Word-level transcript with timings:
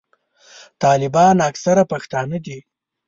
طالبان 0.83 1.35
اکثره 1.49 1.83
پښتانه 1.91 2.37
دي. 2.45 2.57